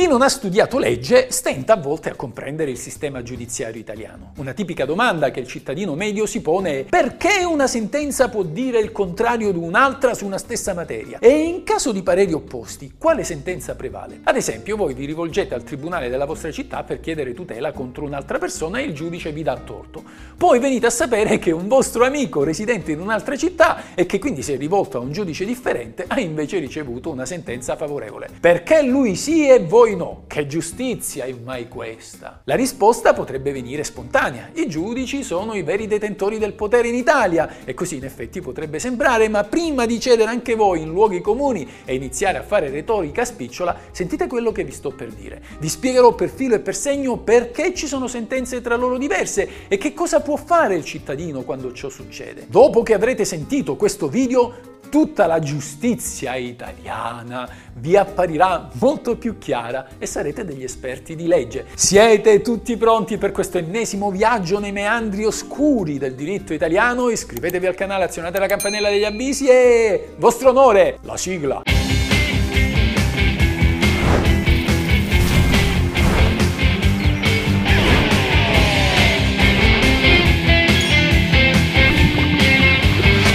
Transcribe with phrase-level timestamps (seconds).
[0.00, 4.32] Chi non ha studiato legge stenta a volte a comprendere il sistema giudiziario italiano.
[4.38, 8.78] Una tipica domanda che il cittadino medio si pone è perché una sentenza può dire
[8.78, 11.18] il contrario di un'altra su una stessa materia?
[11.18, 14.20] E in caso di pareri opposti, quale sentenza prevale?
[14.22, 18.38] Ad esempio, voi vi rivolgete al tribunale della vostra città per chiedere tutela contro un'altra
[18.38, 20.02] persona e il giudice vi dà torto.
[20.34, 24.40] Poi venite a sapere che un vostro amico residente in un'altra città e che quindi
[24.40, 28.30] si è rivolto a un giudice differente ha invece ricevuto una sentenza favorevole.
[28.40, 30.24] Perché lui sì e voi voi no.
[30.26, 32.42] Che giustizia è mai questa?
[32.44, 34.50] La risposta potrebbe venire spontanea.
[34.54, 38.78] I giudici sono i veri detentori del potere in Italia e così in effetti potrebbe
[38.78, 43.24] sembrare, ma prima di cedere anche voi in luoghi comuni e iniziare a fare retorica
[43.24, 45.42] spicciola, sentite quello che vi sto per dire.
[45.58, 49.76] Vi spiegherò per filo e per segno perché ci sono sentenze tra loro diverse e
[49.78, 52.46] che cosa può fare il cittadino quando ciò succede.
[52.48, 59.86] Dopo che avrete sentito questo video, tutta la giustizia italiana vi apparirà molto più chiara
[59.96, 61.66] e sarete degli esperti di legge.
[61.74, 67.08] Siete tutti pronti per questo ennesimo viaggio nei meandri oscuri del diritto italiano?
[67.08, 71.62] Iscrivetevi al canale, azionate la campanella degli avvisi e vostro onore, la sigla!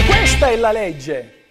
[0.05, 1.44] Questa è la legge!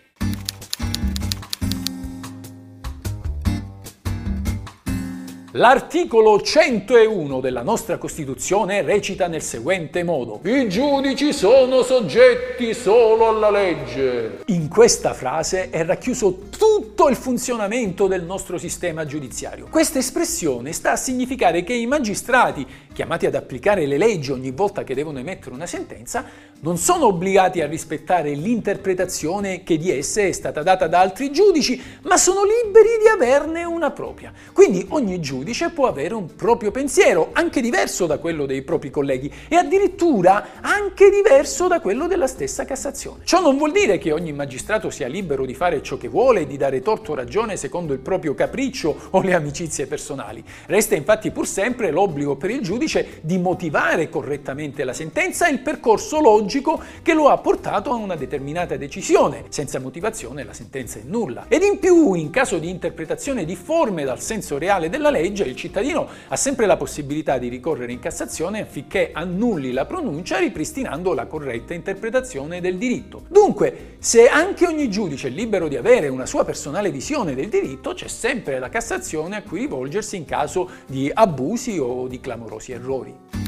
[5.56, 13.50] L'articolo 101 della nostra Costituzione recita nel seguente modo: I giudici sono soggetti solo alla
[13.50, 14.40] legge.
[14.46, 19.68] In questa frase è racchiuso tutto il funzionamento del nostro sistema giudiziario.
[19.70, 24.82] Questa espressione sta a significare che i magistrati, chiamati ad applicare le leggi ogni volta
[24.82, 26.24] che devono emettere una sentenza,
[26.62, 31.80] non sono obbligati a rispettare l'interpretazione che di esse è stata data da altri giudici,
[32.02, 34.32] ma sono liberi di averne una propria.
[34.52, 35.42] Quindi ogni giudice
[35.74, 41.10] può avere un proprio pensiero, anche diverso da quello dei propri colleghi e addirittura anche
[41.10, 43.24] diverso da quello della stessa Cassazione.
[43.24, 46.46] Ciò non vuol dire che ogni magistrato sia libero di fare ciò che vuole e
[46.46, 50.42] di dare torto o ragione secondo il proprio capriccio o le amicizie personali.
[50.66, 55.60] Resta infatti pur sempre l'obbligo per il giudice di motivare correttamente la sentenza e il
[55.60, 59.44] percorso logico che lo ha portato a una determinata decisione.
[59.48, 61.46] Senza motivazione la sentenza è nulla.
[61.48, 66.06] Ed in più, in caso di interpretazione difforme dal senso reale della legge, il cittadino
[66.28, 71.74] ha sempre la possibilità di ricorrere in Cassazione affinché annulli la pronuncia ripristinando la corretta
[71.74, 73.24] interpretazione del diritto.
[73.28, 77.94] Dunque, se anche ogni giudice è libero di avere una sua personale visione del diritto,
[77.94, 83.43] c'è sempre la Cassazione a cui rivolgersi in caso di abusi o di clamorosi errori.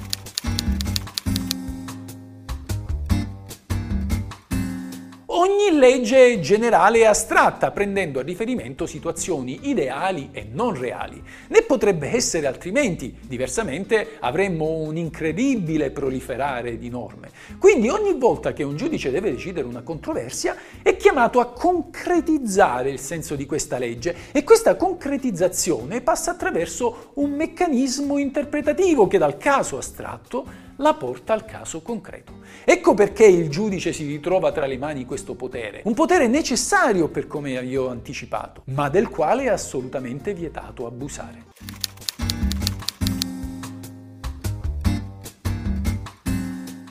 [5.78, 11.22] Legge generale e astratta, prendendo a riferimento situazioni ideali e non reali.
[11.48, 17.30] Ne potrebbe essere altrimenti, diversamente avremmo un incredibile proliferare di norme.
[17.58, 22.98] Quindi ogni volta che un giudice deve decidere una controversia è chiamato a concretizzare il
[22.98, 29.78] senso di questa legge e questa concretizzazione passa attraverso un meccanismo interpretativo che dal caso
[29.78, 32.34] astratto la porta al caso concreto.
[32.64, 37.26] Ecco perché il giudice si ritrova tra le mani questo potere, un potere necessario per
[37.26, 41.44] come vi ho anticipato, ma del quale è assolutamente vietato abusare.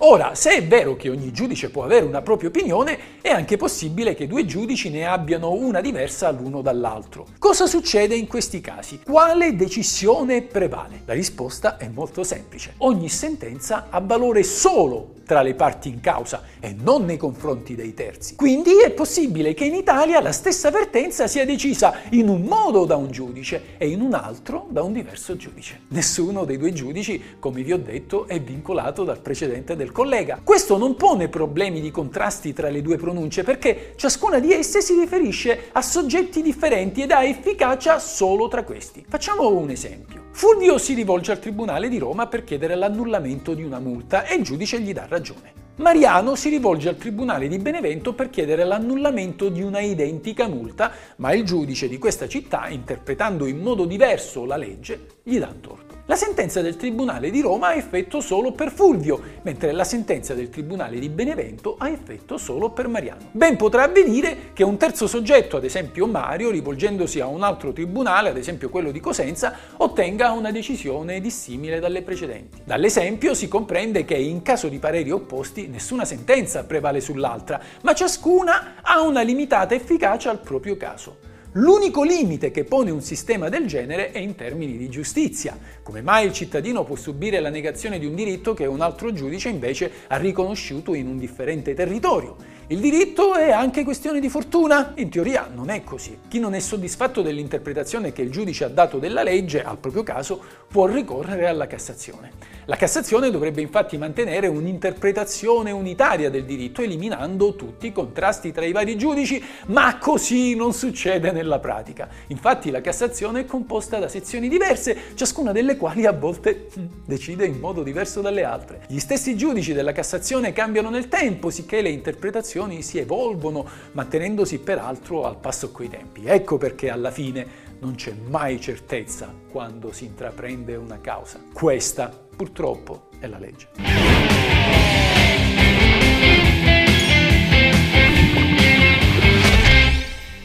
[0.07, 4.13] Ora, se è vero che ogni giudice può avere una propria opinione, è anche possibile
[4.13, 7.25] che due giudici ne abbiano una diversa l'uno dall'altro.
[7.39, 8.99] Cosa succede in questi casi?
[9.03, 11.01] Quale decisione prevale?
[11.05, 12.75] La risposta è molto semplice.
[12.77, 17.93] Ogni sentenza ha valore solo tra le parti in causa e non nei confronti dei
[17.93, 18.35] terzi.
[18.35, 22.95] Quindi è possibile che in Italia la stessa vertenza sia decisa in un modo da
[22.95, 25.81] un giudice e in un altro da un diverso giudice.
[25.89, 30.39] Nessuno dei due giudici, come vi ho detto, è vincolato dal precedente del collega.
[30.43, 34.97] Questo non pone problemi di contrasti tra le due pronunce perché ciascuna di esse si
[34.97, 39.05] riferisce a soggetti differenti ed ha efficacia solo tra questi.
[39.07, 40.24] Facciamo un esempio.
[40.37, 44.43] Fulvio si rivolge al Tribunale di Roma per chiedere l'annullamento di una multa e il
[44.43, 45.53] giudice gli dà ragione.
[45.77, 51.33] Mariano si rivolge al Tribunale di Benevento per chiedere l'annullamento di una identica multa, ma
[51.33, 55.94] il giudice di questa città, interpretando in modo diverso la legge, gli dà torto.
[56.07, 60.51] La sentenza del Tribunale di Roma ha effetto solo per Fulvio, mentre la sentenza del
[60.51, 63.29] Tribunale di Benevento ha effetto solo per Mariano.
[63.31, 68.29] Ben potrà avvenire che un terzo soggetto, ad esempio Mario, rivolgendosi a un altro tribunale,
[68.29, 72.61] ad esempio quello di Cosenza, ottenga una decisione dissimile dalle precedenti.
[72.63, 78.75] Dall'esempio si comprende che in caso di pareri opposti nessuna sentenza prevale sull'altra, ma ciascuna
[78.83, 81.33] ha una limitata efficacia al proprio caso.
[81.57, 85.57] L'unico limite che pone un sistema del genere è in termini di giustizia.
[85.83, 89.47] Come mai il cittadino può subire la negazione di un diritto che un altro giudice
[89.47, 92.35] invece ha riconosciuto in un differente territorio?
[92.67, 94.93] Il diritto è anche questione di fortuna?
[94.95, 96.17] In teoria non è così.
[96.27, 100.41] Chi non è soddisfatto dell'interpretazione che il giudice ha dato della legge, al proprio caso,
[100.67, 102.31] può ricorrere alla Cassazione.
[102.65, 108.71] La Cassazione dovrebbe infatti mantenere un'interpretazione unitaria del diritto, eliminando tutti i contrasti tra i
[108.71, 112.09] vari giudici, ma così non succede nella pratica.
[112.29, 117.45] Infatti la Cassazione è composta da sezioni diverse, ciascuna delle quali a volte hm, decide
[117.45, 118.81] in modo diverso dalle altre.
[118.87, 124.59] Gli stessi giudici della Cassazione cambiano nel tempo, sicché le interpretazioni informazioni si evolvono, mantenendosi
[124.59, 126.25] peraltro al passo coi tempi.
[126.25, 131.41] Ecco perché alla fine non c'è mai certezza quando si intraprende una causa.
[131.51, 133.67] Questa, purtroppo, è la legge.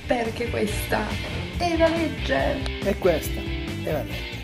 [0.06, 1.06] Perché questa
[1.56, 2.80] è la legge.
[2.82, 3.40] E questa
[3.84, 4.29] è la legge.